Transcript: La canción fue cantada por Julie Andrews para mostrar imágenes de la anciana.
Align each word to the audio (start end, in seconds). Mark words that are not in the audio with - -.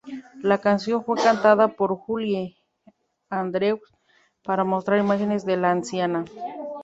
La 0.41 0.57
canción 0.57 1.03
fue 1.05 1.15
cantada 1.21 1.67
por 1.67 1.95
Julie 1.95 2.57
Andrews 3.29 3.81
para 4.43 4.63
mostrar 4.63 4.97
imágenes 4.99 5.45
de 5.45 5.57
la 5.57 5.69
anciana. 5.69 6.25